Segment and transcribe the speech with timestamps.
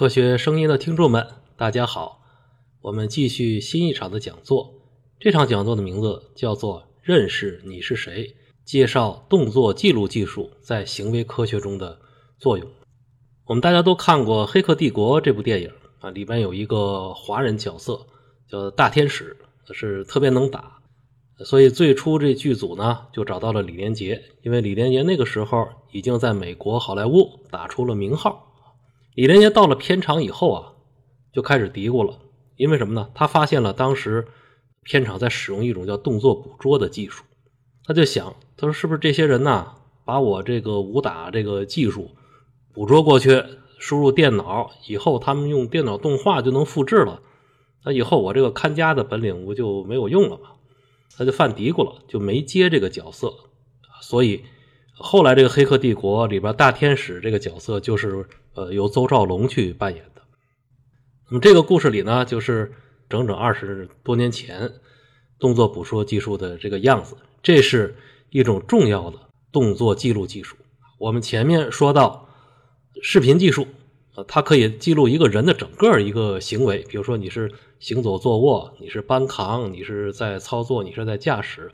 [0.00, 1.26] 科学声音的听众们，
[1.58, 2.22] 大家好，
[2.80, 4.72] 我们继续新一场的讲座。
[5.18, 8.28] 这场讲座的名字叫做《认识你是谁》，
[8.64, 12.00] 介绍动作记录技术在行为科学中的
[12.38, 12.66] 作用。
[13.44, 18.06] 我们大家都看过《黑客帝国》这部电影啊，里边有一个华人角色
[18.48, 19.36] 叫大天使，
[19.74, 20.78] 是特别能打，
[21.44, 28.46] 所以最初这剧组呢就找到了李连杰，因为李连杰那个时候已经在美国好莱坞打出了名号。
[29.20, 30.72] 李连杰到了片场以后啊，
[31.30, 32.20] 就开始嘀咕了，
[32.56, 33.10] 因为什么呢？
[33.14, 34.26] 他发现了当时
[34.82, 37.22] 片场在使用一种叫动作捕捉的技术，
[37.84, 39.74] 他就想，他说是不是这些人呐，
[40.06, 42.12] 把我这个武打这个技术
[42.72, 43.44] 捕捉过去，
[43.78, 47.20] 输入电脑以后，他们用电脑动画就能复制了，
[47.84, 50.52] 那以后我这个看家的本领不就没有用了吗？
[51.18, 53.34] 他就犯嘀咕了，就没接这个角色，
[54.00, 54.44] 所以。
[55.02, 60.20] 后来这个《黑客帝国》里边大天使这个角色就是呃由邹兆龙去扮演的。
[61.28, 62.72] 那么这个故事里呢，就是
[63.08, 64.70] 整整二十多年前
[65.38, 67.16] 动作捕捉技术的这个样子。
[67.42, 67.96] 这是
[68.28, 69.18] 一种重要的
[69.50, 70.56] 动作记录技术。
[70.98, 72.28] 我们前面说到
[73.02, 73.66] 视频技术，
[74.16, 81.72] 呃，它可以记录一个人的整个一个行为，比如说你是行走、坐卧，你是搬扛，你是在操作，你是在驾驶。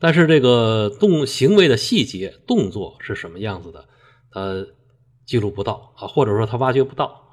[0.00, 3.88] 但是这个动行为的细节、动作是什么样子的，
[4.30, 4.66] 他
[5.26, 7.24] 记录不到啊，或者说他挖掘不到。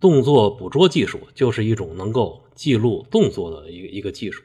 [0.00, 4.42] 动作捕捉技术就是一种能够记录动作的一个一个技术。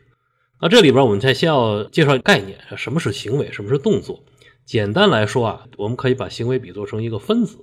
[0.59, 4.23] 那这里边我们才先要介绍概念：什么是行为，什么是动作？
[4.65, 7.59] 简单来说啊，我们可以把行为比作成一个分子，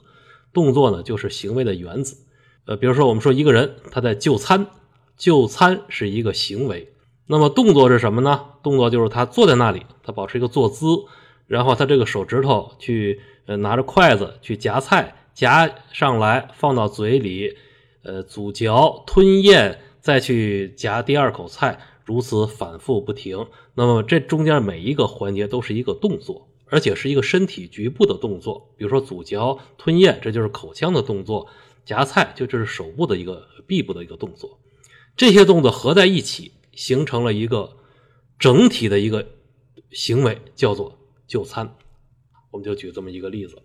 [0.53, 2.27] 动作呢就是行为的原子。
[2.67, 4.67] 呃，比如说我们说一个人他在就餐，
[5.17, 6.93] 就餐是一个行为。
[7.33, 8.45] 那么动作是什么呢？
[8.61, 10.85] 动作就是他坐在那里，他保持一个坐姿，
[11.47, 17.57] 然后他这个手指头去呃拿着筷子去夹菜，夹上来放到嘴里，
[18.03, 23.47] 呃咀嚼吞咽，再去夹第二口菜，如此反复不停。
[23.77, 28.73] 那么这中间每一个环节都是一个动作，而且是一个身体局部的动作。
[28.77, 31.47] 比如说咀嚼吞咽，这就是口腔的动作；
[31.85, 34.59] 夹菜就这是手部的一个臂部的一个动作。
[35.17, 36.51] 这些动作合在一起。
[36.81, 37.77] 形成了一个
[38.39, 39.27] 整体的一个
[39.91, 41.77] 行为，叫做就餐。
[42.51, 43.59] 我们就举这么一个例子。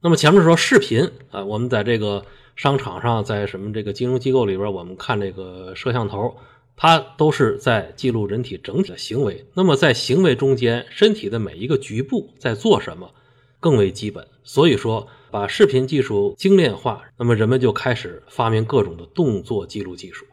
[0.00, 2.24] 那么前面说视频啊，我们在这个
[2.54, 6.36] 商场上，在什么这个金融机构里边，我们看这个摄像头，
[6.76, 9.44] 它都是在记录人体整体的行为。
[9.54, 13.12] 那么在行为中间，身体的每一个局部在做什么，
[13.58, 14.24] 更为基本。
[14.44, 20.24] 所以说，把视频技术精炼化，那么人们就开始发明各种的动作记录技术。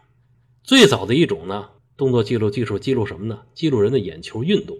[0.61, 1.69] 最早的一种呢。
[1.97, 3.41] 动作记录技术记录什么呢？
[3.53, 4.77] 记录人的眼球运动。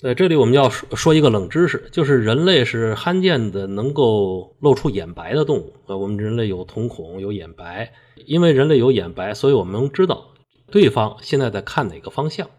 [0.00, 5.72] 在这里我们要说说一个冷知识，就是人类是罕见的能够露出眼白的动物。
[5.86, 7.92] 呃，我们人类有瞳孔，有眼白。
[8.26, 10.34] 因为人类有眼白，所以我们能知道
[10.70, 12.50] 对方现在在看哪个方向，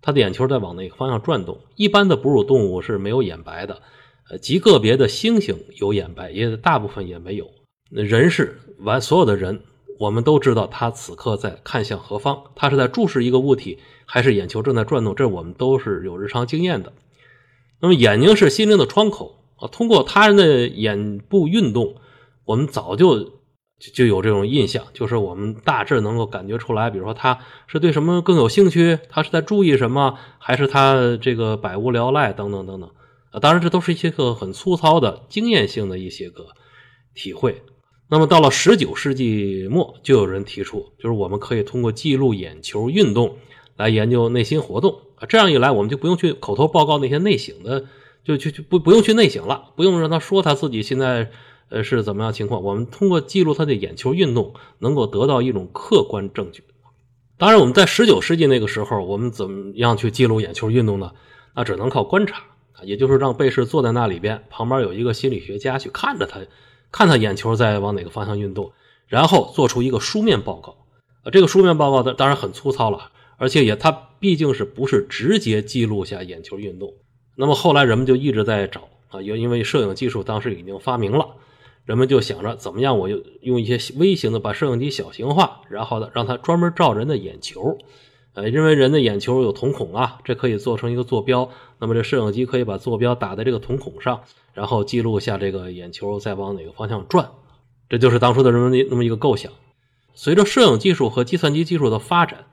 [0.00, 1.58] 他的眼球在往哪个方向转动。
[1.74, 3.82] 一般的哺乳动物是没有眼白的，
[4.30, 7.50] 呃，极个别的猩猩有眼白，也大部分也没有。
[7.90, 9.60] 人是完所有的人。
[10.00, 15.14] 我们都知道他此刻在看向何方，他是在注视一个物体，还是眼球正在转动？
[15.14, 16.94] 这我们都是有日常经验的。
[17.82, 21.96] 那么眼睛是心灵的窗口啊，通过他人的眼部运动，
[22.46, 23.42] 我们早就
[23.92, 32.90] 就有这种印象，就是我们大致能够感觉出来，比如说他是对什么更有兴趣，他是在注意什么，还是他这个百无聊赖等等等等
[33.32, 33.38] 啊。
[33.38, 36.46] 当然，这都是一些个很粗糙的经验性的一些个
[37.14, 37.62] 体会。
[38.12, 43.36] 那么到了十九世纪末，就有人提出，就是我们可以通过记录眼球运动
[43.76, 45.26] 来研究内心活动啊。
[45.28, 47.86] 这样一来，我们就不用去口头报告那些内省的，
[48.24, 51.30] 就就就不不用去内省了，不用让他说他自己现在
[51.68, 52.60] 呃是怎么样情况。
[52.64, 56.64] 我们通过记录他的眼球运动，能够得到一种客观证据。
[57.38, 61.12] 当然，我们在十九世纪那个时候，我们怎么样去记录眼球运动呢？
[61.54, 62.38] 那只能靠观察
[62.72, 66.40] 啊，也就是让被试坐在那里边，旁边有一个心理学家去看着他。
[66.92, 68.72] 看他眼球在往哪个方向运动，
[69.06, 70.76] 然后做出一个书面报告。
[71.22, 76.94] 啊，这个书面报告的当然很粗糙了，而且也它毕竟是不是直接记录下眼球运动。
[77.36, 81.26] 那么后来人们就一直在找啊，因因为摄影技术当时已经发明了，
[81.84, 87.78] 人们就想着怎么样，我就用一些微型的把摄影机小型化，然后呢让它专门照人的眼球。
[88.40, 91.50] 呃，因为人的眼球有瞳孔啊，这可以做成一个坐标。
[91.78, 94.22] 那么这摄影机可以把坐标打在这个瞳孔上，
[94.54, 97.30] 然后记录下这个眼球在往哪个方向转。
[97.90, 99.52] 这就是当初的人们那么一个构想。
[100.14, 102.46] 随着摄影技术和计算机技术的发展，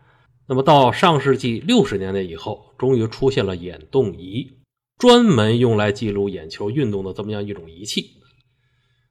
[0.45, 4.57] 那么到上世纪六十年代以后，终于出现了眼动仪，
[4.97, 8.11] 专门用来记录眼球运动的这么样一种仪器。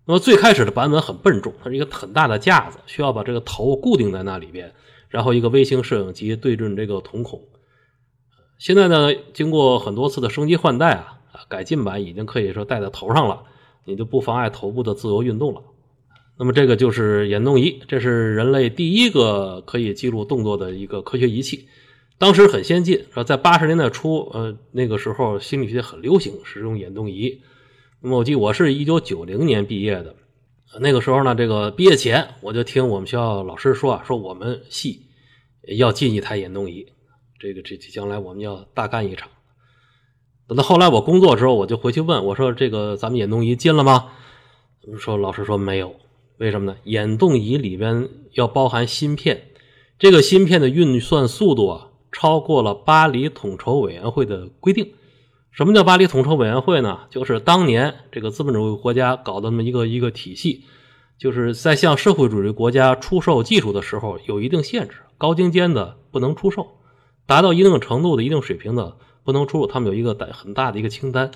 [0.05, 4.72] 那么最开始的版本很笨重，它是一个很大的架子，需要把这个头固定在那里边，
[5.08, 7.43] 然后一个微型摄影机对准这个瞳孔。
[8.58, 11.19] 现在呢，经过很多次的升级换代啊，
[11.49, 13.43] 改进版已经可以说戴在头上了，
[13.85, 15.62] 你就不妨碍头部的自由运动了。
[16.38, 21.67] 那么这个就是眼动仪，这是人类第一个可以记录动作的一个科学仪器，
[22.19, 23.06] 当时很先进。
[23.12, 27.41] 说在八十年代初，呃，那个时候心理学很流行使用眼动仪。
[28.03, 30.14] 那么我记我是一九九零年毕业的，
[30.81, 35.07] 那个时候呢，这个毕业前我就听我们学校老师说啊，说我们系
[35.79, 36.87] 要进一台眼动仪。
[37.39, 39.29] 这个这将来我们要大干一场。
[40.47, 44.13] 等到后来我工作之后，我就回去问我说：“这个咱们眼动仪进了吗？”
[44.99, 45.97] 说老师说没有，
[46.39, 46.79] 为什么呢？
[46.85, 49.49] 眼动仪里边要包含芯片，
[49.99, 54.93] 这个芯片的运算速度啊，超过了巴黎统筹委员会的规定。
[55.56, 57.00] 什么叫巴黎统筹委员会呢？
[57.08, 60.64] 就是当年这个资本主义国家搞的那么一个一个体系，
[61.17, 66.76] 就是在向社会主义国家出售技术的时候有一定限制，高精尖的不能出售。
[67.25, 71.31] 达到一定程度的一定水平的不能出入，他们有一个大很大的一个清单。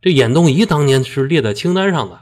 [0.00, 2.20] 这眼动仪当年是列在清单上的，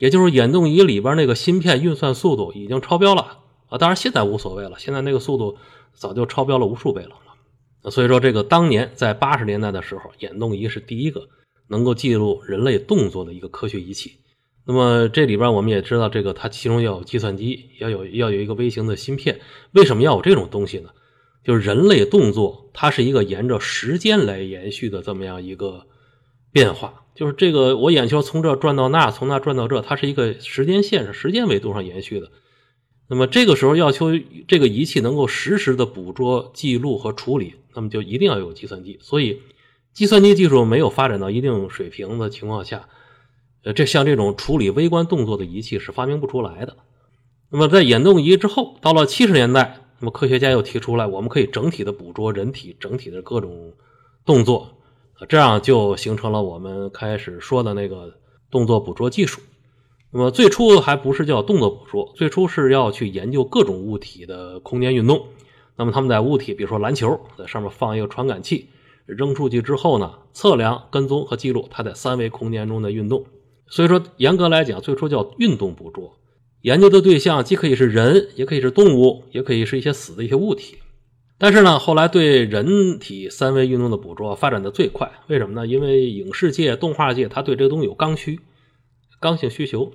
[0.00, 3.38] 也就是眼动仪里边那个芯片运算速度已经超标了
[3.68, 3.78] 啊。
[3.78, 5.58] 当然现在无所谓了，现在那个速度
[5.94, 7.10] 早就超标了无数倍了。
[7.90, 11.28] 所以说，这个当年在八十年代的时候，眼动仪是第一个
[11.68, 14.18] 能够记录人类动作的一个科学仪器。
[14.64, 19.40] 那么这里边我们也知道，这个它其中要有计算机，要有要有一个微型的芯片。
[19.72, 20.90] 为什么要有这种东西呢？
[21.42, 25.86] 就是人类动作，它是一个沿着时间来延续的这么样一个
[26.52, 27.02] 变化。
[27.16, 32.30] 就是这个，我眼球从这转到那，从那转到这，它是一个时间线，上时间维度上延续的。
[33.12, 34.06] 那么这个时候要求
[34.48, 38.98] 这个仪器能够实时的捕捉、记录和处理，那么就一定要有计算机。
[39.02, 39.42] 所以，
[39.92, 42.88] 计算机技术没有发展到一定水平的情况下，
[43.64, 46.78] 呃，这像这种处理微观动作的仪器是发明不出来的。
[47.50, 49.80] 那么在眼动仪之后，到了七十年代。
[50.00, 53.74] 那么科学家又提出来，我们可以整体的捕捉人体整体的各种
[54.24, 54.78] 动作，
[55.28, 58.14] 这样就形成了我们开始说的那个
[58.50, 59.42] 动作捕捉技术。
[60.12, 65.24] 那么最初还不是叫动作捕捉，最初是要去研究各种物体的空间运动。
[65.74, 68.68] 那么他们在物体，比如说篮球，在上面放一个传感器，
[69.06, 73.24] 扔出去之后呢，测量、跟踪和记录它在三维空间中的运动。
[73.68, 76.12] 所以说，严格来讲，最初叫运动捕捉。
[76.60, 80.76] 研究的对象既可以是人，也可以是动物，也可以是一些死的一些物体。
[81.38, 85.66] 但是呢，后来对人体三维运动的捕捉发展的最快，为什么呢？
[85.66, 88.38] 因为影视界、动画界，它对这个东西有刚需、
[89.18, 89.90] 刚性需求，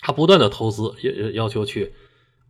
[0.00, 1.92] 它不断的投资，要要求去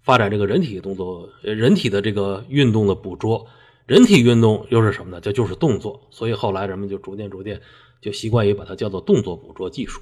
[0.02, 3.46] 发展这个人体动作、人体的这个运动的捕捉。
[3.86, 5.20] 人体运动又是什么呢？
[5.20, 6.08] 这就是动作。
[6.10, 7.60] 所以后来人们就逐渐逐渐
[8.00, 10.00] 就习惯于把它叫做动作捕捉技术。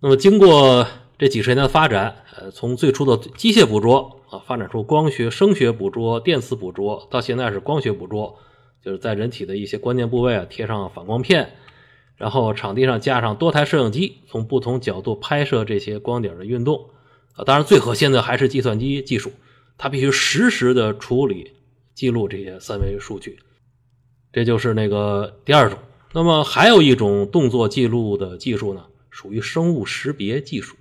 [0.00, 0.86] 那么经过。
[1.18, 8.38] 这几十年的发展，呃，从最初的机械捕捉啊，发展出光学、声学捕捉、电磁捕捉，到现在是光学捕捉，
[8.84, 11.54] 就是在人体的一些关键部位啊贴上反光片，
[12.22, 16.90] 然后场地上架上多台摄影机，从不同角度拍摄这些光点的运动
[17.34, 17.42] 啊。
[17.44, 19.32] 当然，最核心的还是计算机技术，
[19.76, 21.50] 它必须实时的处理、
[21.96, 23.40] 记录这些三维数据。
[24.32, 25.80] 这就是那个第二种。
[26.12, 30.76] 那么还有一种动作记录的技术呢，属于生物识别技术。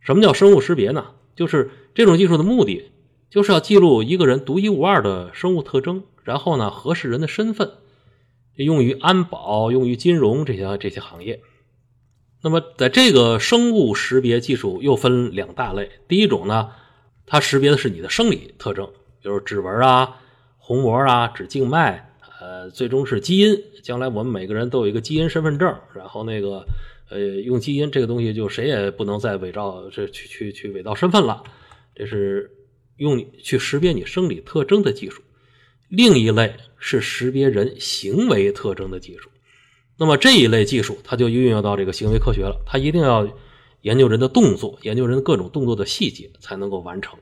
[0.00, 1.12] 什么叫生物识别呢？
[1.36, 2.90] 就是这种技术的目的，
[3.30, 7.70] 就是要记录一个人独一无二的生物特征，然后呢核实人的身份，
[8.54, 11.40] 用于安保、用于金融这些这些行业。
[12.42, 16.70] 那么在这个生物识别技术又分两大类，第一种呢，
[17.26, 18.86] 它识别的是你的生理特征，
[19.22, 20.20] 比如指纹啊、
[20.58, 23.56] 虹膜啊、指静脉，呃，最终是基因。
[23.82, 26.66] 将来我们每个人都有一个基因身份证，然后那个。
[27.10, 31.42] 呃，用基因这个东西，就谁也不能再伪造，这去去去伪造身份了。
[31.94, 32.50] 这是
[32.96, 35.20] 用去识别你生理特征的技术。
[35.94, 39.28] 另一类是识别人行为特征的技术。
[39.98, 42.62] 那么这一类技术，它就运用到这个行为科学了。
[42.64, 43.28] 它一定要
[43.82, 47.18] 研究人的动作，研究人各种动作的细节，才能够完成。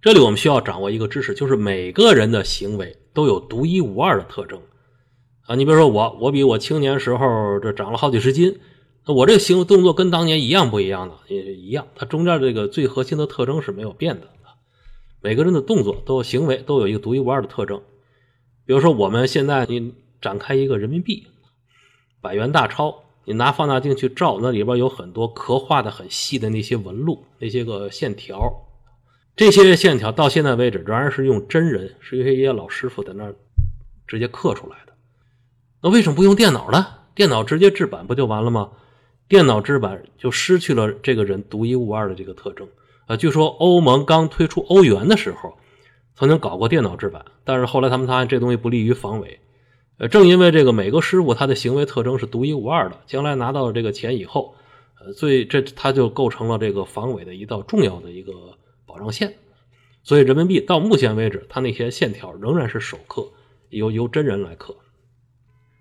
[0.00, 4.58] 这里我们需要掌握一个知识，就是每个人的行为都有独一无二的特征
[5.42, 5.54] 啊。
[5.54, 8.60] 你比如说我，我比我青年时候这长了好几十斤。
[9.04, 11.14] 那我这个行为动作跟当年一样不一样的？
[11.28, 14.28] 也一样，它中间这个最核心的特征是没有变的。
[15.22, 17.82] 每个人的动作都行为都有一个独一无二的特征。
[18.70, 21.26] 比如说，我们现在你展开一个人民币
[22.20, 28.40] 百元大钞，你拿放大镜去照，那里边有很多刻画的很细的那些纹路，那些个线条。
[29.34, 33.34] 这些线条到现在为止仍然是用真人，是一些老师傅在那儿
[34.06, 34.92] 直接刻出来的。
[35.82, 36.86] 那为什么不用电脑呢？
[37.16, 38.70] 电脑直接制版不就完了吗？
[39.26, 42.68] 电脑制版就失去了这个人独一无二的这个特征。
[43.08, 45.58] 呃，据说欧盟刚推出欧元的时候，
[46.20, 49.40] 曾经搞过电脑制版，但是后来他们发现这东西不利于防伪。
[49.96, 54.54] 呃，正因为这个每个师傅他的行为特征是独一无二的，将来拿到了这个钱以后，
[55.00, 58.34] 呃，所以这他就构成了这个防伪的一道重要的一个
[58.84, 59.34] 保障线。
[60.02, 63.26] 所以人民币到目前为止，它那些线条仍然是手刻，
[63.70, 64.76] 由由真人来刻。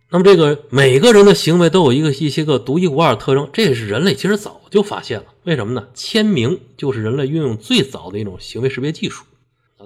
[0.09, 5.25] 那么这个每个人的行为都有一个一些个独一无二的特征，这也是人类其实早就发现了。
[5.43, 5.89] 为什么呢？
[5.93, 9.25] 签名就是人类运用最早的一种行为识别技术。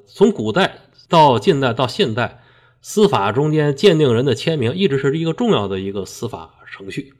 [0.06, 2.44] 从古代到近代到现代，
[2.82, 7.14] 司法中间鉴定人的签名一直是一个重要的一个司法程序。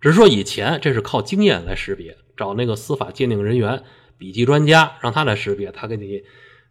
[0.00, 3.82] 只是说以前这是靠经验来识别，找那个司法鉴定人员、
[4.18, 6.22] 笔记专家让他来识别，他给你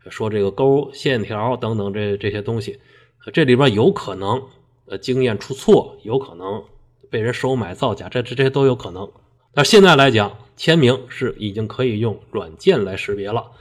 [0.10, 2.80] 说这个勾、线条等等这这些东西，
[3.34, 4.44] 这里边有可能。
[4.92, 6.64] 呃，经验出错，有可能
[7.12, 9.08] 被人收买造假，这这这些都有可能。
[9.54, 13.52] 但现在来讲，签名是已经可以用软件来识别了。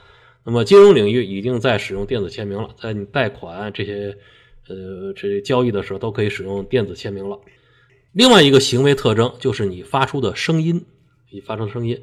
[0.48, 4.16] 那么金融领域已经在使用电子签名了，在你贷款这些
[4.66, 7.38] 呃这交易的时候都可以使用电子签名了。
[8.12, 10.86] 另外一个行为特征就是你发出的声音，
[11.30, 12.00] 你发出的声音。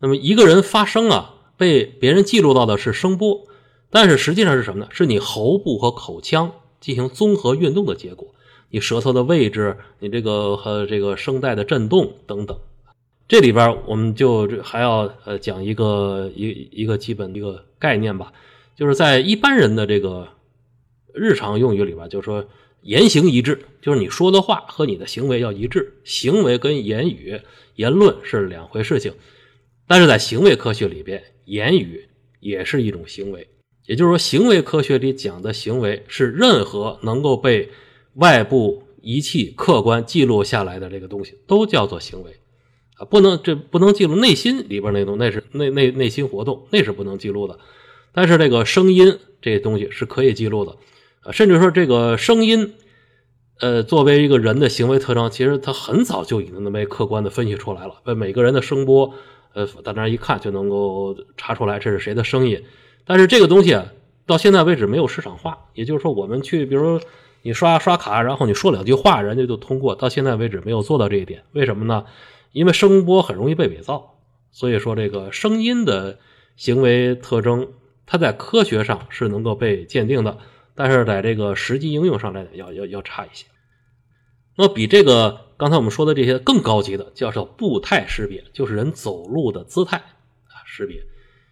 [0.00, 3.46] 那么一个人发声啊，被别人记录到的是声波，
[3.90, 4.88] 但是实际上是什么呢？
[4.90, 8.34] 是你喉部和口腔进行综合运动的结果。
[8.70, 12.58] 你舌头的位置，你这个和这个声带的震动等等，
[13.28, 18.32] 这里边我们就还要呃讲一个一一个基本一个概念吧，
[18.74, 20.26] 就是在一般人的这个
[21.12, 22.48] 日常用语里边，就是说
[22.80, 27.38] 言行一致，就是你说的话和你的行为要一致，行为跟言语
[27.74, 29.12] 言论是两回事情，
[29.86, 32.08] 但是在行为科学里边，言语
[32.40, 33.46] 也是一种行为，
[33.84, 37.68] 也就是说，行为科学里讲的行为是任何能够被
[38.14, 42.34] 外部仪器客观记录下来的这个东西都叫做行为，
[42.96, 47.58] 啊，不能这不能记录内心里边那东，那是内内内心活动，那是不能记录的。
[48.12, 50.76] 但是这个声音这东西是可以记录的，
[51.22, 52.74] 啊，甚至说这个声音，
[53.60, 58.14] 呃，作为一个人的行为特征，其实它很早就已经能被客观的分析出来了。
[58.14, 59.12] 每个人的声波，
[59.54, 62.62] 呃，到那一看就能够查出来这是谁的声音。
[63.04, 63.78] 但是这个东西，
[64.26, 67.00] 到现在为止没有市场化，也就是说，我们去比如。
[67.46, 69.94] 你刷刷卡，然后你说两句话，人家就通过。
[69.94, 72.06] 到现在为止没有做到这一点，为什么呢？
[72.54, 74.14] 因为声波很容易被伪造，
[74.52, 76.20] 所以说这个声音的
[76.54, 77.72] 行为特征，
[78.06, 80.38] 它在科学上是能够被鉴定的，
[80.76, 83.46] 但是在这个实际应用上来讲，要要要差一些。
[84.56, 91.02] 那比这个刚才我们说的这些更高级的，叫做步态识别，就是人走路的姿态啊识别，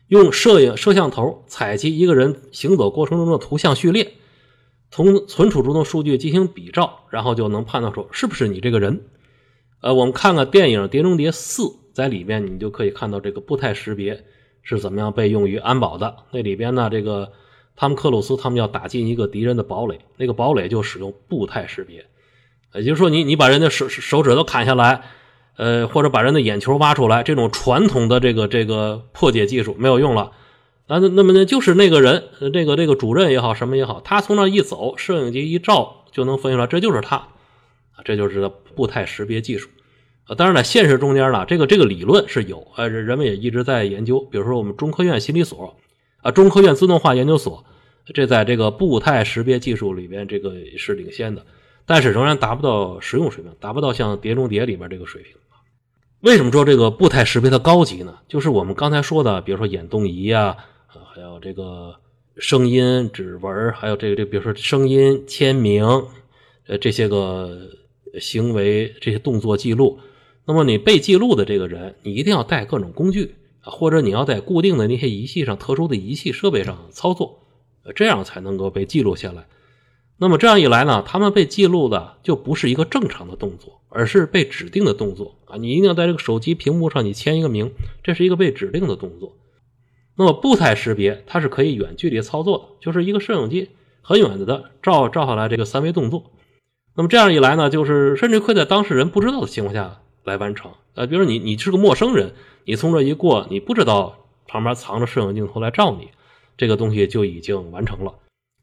[0.06, 4.12] 用摄影摄像头采集一个人行走过程中的图像序列。
[4.92, 9.06] 从存储中的数据进行比照，然后就能判断出是不是你这个人。
[9.82, 11.62] 呃，我们看看电影《碟中谍四》
[11.92, 14.24] 在里边，你就可以看到这个步态识别
[14.62, 16.16] 是怎么样被用于安保的。
[16.30, 17.32] 那里边呢，这个
[17.74, 22.06] 汤姆克鲁斯他们要打进一个敌人的堡垒，那个堡垒就使用步态识别。
[22.74, 25.02] 也就是说，你你把人的手手指头砍下来，
[25.56, 30.30] 呃，或者把人的眼球挖出来，这种传统的这个这个破解技术没有用了。
[30.86, 32.22] 啊，那那么呢，就是那个人，
[32.52, 37.28] 这个这个主任也好，什么也好，他从那一走，摄影机一照，就能分析出来，这就是他，
[37.94, 39.68] 啊，这就是步态识别技术。
[40.24, 45.76] 啊，当然在现实中间呢，这个这个理论是有，呃，人们也一直在研究，比如说我们中科院心理所，
[46.18, 47.64] 啊，中科院自动化研究所，
[48.14, 51.44] 这在这个步态识别技术里边，这个是领先的，
[51.86, 55.32] 但是仍然达不到实用水平，达不到像《碟中谍》里边这个水平。
[56.20, 58.18] 为什么说这个步态识别它高级呢？
[58.28, 60.56] 就是我们刚才说的，比如说眼动仪啊。
[61.14, 61.94] 还有这个
[62.38, 65.84] 声音、指纹，还有这个这，比如说声音、签名，
[66.66, 67.58] 呃，这些个
[68.20, 69.98] 行为、这些动作记录。
[70.44, 77.40] 那么你被记录的这个人，你一定要带各种工具啊，或者你要在固定的那些仪器上、特殊的仪器设备上操作，
[77.94, 79.46] 这样才能够被记录下来。
[80.18, 85.56] 那么这样一来呢，他们被记录的就不是一个正常的动作，而是被指定的动作啊。
[85.56, 89.36] 你一定要在这个手机屏幕上你签一个名，这是一个被指定的动作。
[90.16, 96.30] 那么步态识别它是可以远距离操作的，就是一个摄影机很远的照照下来这个三维动作。
[96.94, 100.72] 那么这样一来呢，就是甚至可以在当事人不知道的情况下来完成。
[100.94, 102.34] 呃，比如说你你是个陌生人，
[102.64, 106.08] 你从这一过，你不知道旁边藏着摄影镜头来照你，
[106.56, 108.14] 这个东西就已经完成了。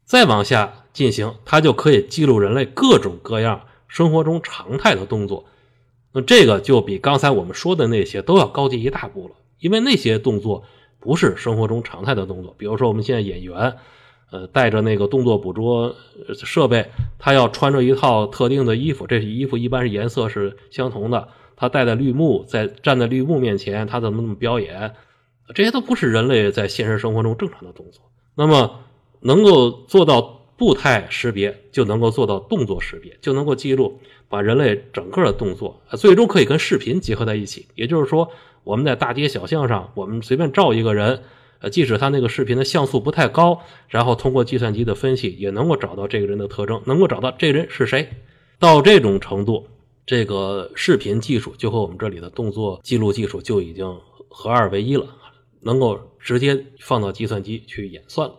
[0.04, 5.44] 再往下进行，它就可以记录人类各种各样生活中常态的动作。
[6.12, 10.64] 那这个就比刚才我们说的那些都要高级一大步了，因为那些动作。
[11.02, 13.78] 不是生活中常态的动作，比如说我们现在演员，
[14.30, 15.96] 呃，带着那个动作捕捉
[16.34, 24.94] 设备，他要穿着一套特定的衣服，这衣服一般是颜色是相同的，他戴的绿幕，在站在绿幕面前，他怎么怎么表演，
[25.52, 28.02] 这些都不是人类在现实生活中正常的动作。
[28.36, 28.80] 那么，
[29.20, 30.22] 能够做到
[30.56, 37.66] 步态识别，就能够做到动作识别，就能够记录把人类整个的动作，最终可以跟视频结合在一起。
[37.74, 38.30] 也就是说，
[38.62, 41.20] 我们在大街小巷上，我们随便照一个人。
[41.60, 48.08] 呃，即使他那个视频的像素不太高，然后通过计算机的分析，也能够找到这个人的特征，能够找到这人是谁。
[48.58, 49.66] 到这种程度，
[50.06, 55.06] 这个视频技术就和我们这里的动作记录技术就已经合二为一了，
[55.60, 58.34] 能够直接放到计算机去演算了。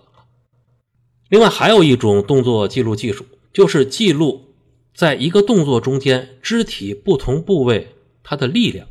[1.30, 4.54] 另外，还有一种动作记录技术，就是记录
[4.94, 7.90] 在一个动作中间肢体不同部位
[8.24, 8.88] 它的力量。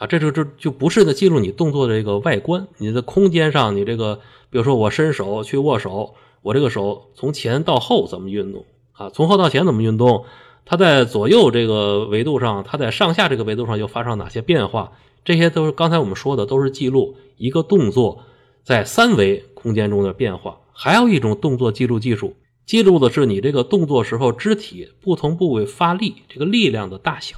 [0.00, 4.16] 啊，这就这就不是在记录你动作的这个外观，你的空间上，你这个，
[4.48, 9.10] 比如说我伸手去握手，我这个手从前到后怎么运动啊？
[9.10, 10.24] 从后到前怎么运动？
[10.64, 14.92] 它在左右这个维度上，它在上下这个维度上又发生哪些变化？
[15.22, 18.24] 这些都是刚才我们说的，都是记录一个动作
[18.62, 20.60] 在三维空间中的变化。
[20.72, 27.36] 还有一种动作记录技术，记录的是你这个动作时候肢体不同部位发力这个力量的大小。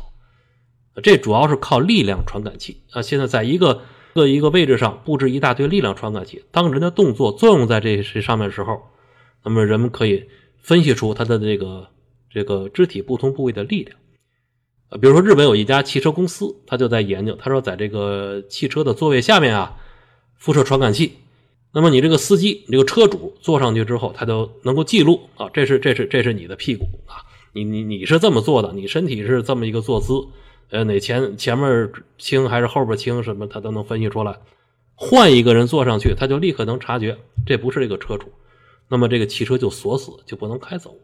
[1.03, 3.01] 这主要是靠力量传感器啊！
[3.01, 3.81] 现在在一个
[4.13, 8.79] 个一个位置上布置一大堆力量传感器，当人的动作作用在这这上面的时候，
[9.43, 10.25] 那么人们可以
[10.61, 11.89] 分析出他的这个
[12.31, 13.97] 这个肢体不同部位的力量
[14.91, 14.99] 啊。
[14.99, 19.77] 比如说，日本有一家汽车公司，他就在研究，他说在这个汽车的座位下面啊，
[20.37, 21.15] 辐射传感器。
[21.73, 30.13] 那么你这个司机，你这个车主坐上去之后，他就能够记录啊，这是这是这是你的屁股啊，你你你是这么坐的，你身体是这么一个坐姿。
[30.73, 34.39] 呃，哪前前面轻还是后边轻，什么他都能分析出来。
[34.95, 38.33] 换一个人坐上去，他就立刻能察觉这不是这个车主，
[38.89, 40.97] 那么这个汽车就锁死，就不能开走。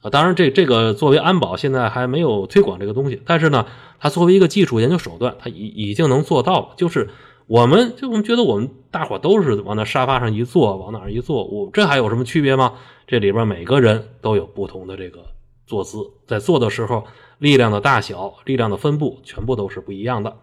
[0.00, 3.66] 啊，当然这这个作为安保现在还没有推广这个东西，但是呢，
[4.00, 6.68] 它作为一个技术研究手段，它已已经能做到了。
[6.78, 7.10] 就是
[7.46, 12.72] 我们就我们觉得我们大伙都是往那沙发上一坐，往哪儿一坐，我这还有什么区别吗？
[13.06, 15.26] 这里边每个人都有不同的这个
[15.66, 17.04] 坐姿，在做的时候。
[17.38, 20.36] 力量的大小、力量的分布，全部都是不一样的。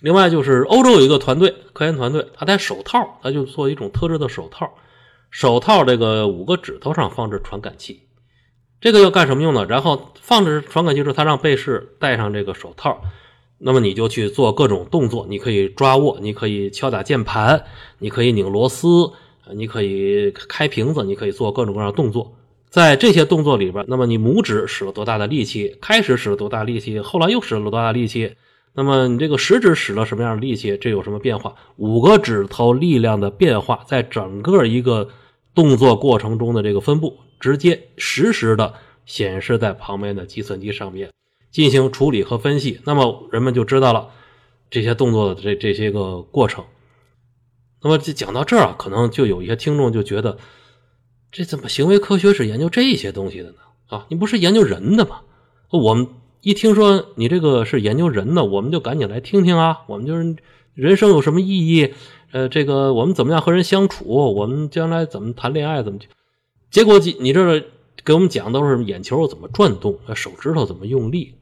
[0.00, 4.72] 另外，就是欧洲有一个团队，科研团队，他戴手套，他就做一种特制的手套。
[5.30, 8.02] 手套这个五个指头上放置传感器，
[8.80, 9.64] 这个要干什么用呢？
[9.64, 13.00] 然后放置传感器之后，他让被试戴上这个手套，
[13.58, 17.64] 那么你就去做各种动作，你可以抓握，你可以敲打键盘，
[17.98, 19.12] 你可以拧螺丝，
[19.54, 22.34] 你可以开瓶子，你可以做各种各样的动作。
[22.72, 25.76] 在这些动作里边，那么你拇指使了多大的力气？
[25.78, 26.98] 开始使了多大力气？
[27.00, 28.34] 后来又使了多大力气？
[28.72, 30.78] 那么你这个食指使了什么样的力气？
[30.78, 31.54] 这有什么变化？
[31.76, 35.10] 五个指头力量的变化，在整个一个
[35.54, 38.72] 动作过程中的这个分布，直接实时的
[39.04, 41.10] 显示在旁边的计算机上面
[41.50, 42.80] 进行处理和分析。
[42.86, 44.08] 那么人们就知道了
[44.70, 46.64] 这些动作的这这些个过程。
[47.82, 50.38] 那么就讲到这儿啊，可能就有一些听众就觉得。
[51.32, 53.56] 这怎么行为科学是研究这些东西的呢？
[53.88, 55.22] 啊，你不是研究人的吗？
[55.70, 56.06] 我们
[56.42, 59.78] 一听说你这个是研究人的，我们就赶紧来听听啊。
[59.86, 60.36] 我们就是
[60.74, 61.94] 人生有什么意义？
[62.32, 64.04] 呃，这个我们怎么样和人相处？
[64.06, 65.82] 我们将来怎么谈恋爱？
[65.82, 65.98] 怎么？
[66.70, 67.64] 结果你这
[68.04, 71.34] 给我们讲都是眼球怎么转动，手指头怎么用力，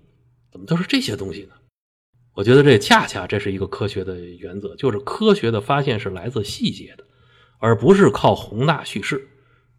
[0.52, 1.54] 怎么都是这些东西呢？
[2.34, 7.04] 我觉得这恰恰这是一个科学的原则，就是科学的发现是来自细节的，
[7.58, 9.26] 而不是靠宏大叙事。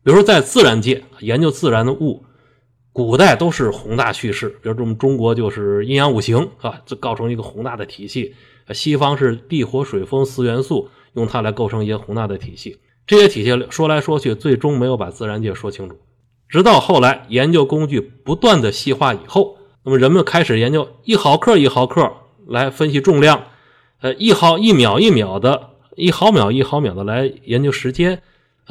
[0.03, 2.23] 比如说，在自然界研究自然的物，
[2.91, 4.49] 古代都是宏大叙事。
[4.61, 8.35] 比如说我们中国就是阴阳五行啊，就构成一个宏大的体系。
[8.73, 12.79] 西方是地火水风四元素，用它来构成一些宏大的体系。
[13.05, 15.97] 这些体系说来说去，最终没有把自然界说清楚。
[16.49, 22.11] 直到后来研究工具不断的细化以后，那么人们开始研究一毫克一毫克
[22.47, 23.43] 来分析重量，
[24.01, 28.21] 呃，一毫一秒一秒的，一毫秒一毫秒的来研究时间。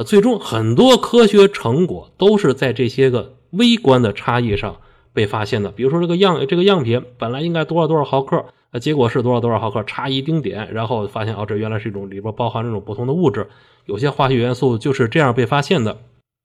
[0.05, 4.81] 最终很多科学成果都是在这些个微观的差异上
[5.13, 5.71] 被发现的。
[5.71, 13.49] 比如说，这个样这个样品本来应该多少多少毫克，啊，结果是多少多少毫克，差一丁点，然后发现哦，这原来是一种里边包含这种不同的物质，
[13.87, 15.99] 有些化学元素就是这样被发现的。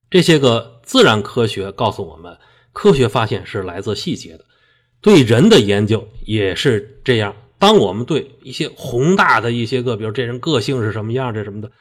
[0.09, 2.37] 这些个自然科学告诉我们，
[2.73, 4.45] 科学发现是来自细节的。
[5.01, 7.35] 对人的研究也是这样。
[7.59, 11.71] 当我们对一些宏大的一些个，比如这人个性是什么样，这什么的。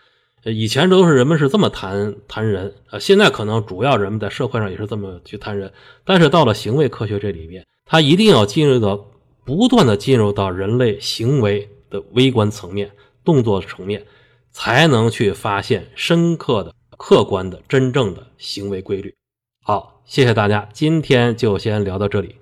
[0.45, 5.73] 以前都是人们是这么谈谈人啊，现在可能主要人们在社会上也是这么去谈人，
[6.05, 9.07] 但是到了行为科学这里面，它一定要进入到
[9.45, 12.91] 不断的进入到人类行为的微观层面、
[13.25, 14.05] 动作层面，
[14.51, 19.15] 才能去发现深刻的、客观的、真正的行为规律。
[19.63, 22.37] 好，谢谢大家，今天就先聊到这里。